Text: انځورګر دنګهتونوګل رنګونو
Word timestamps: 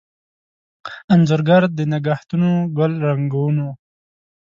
انځورګر 1.13 1.63
دنګهتونوګل 1.77 2.93
رنګونو 3.05 3.67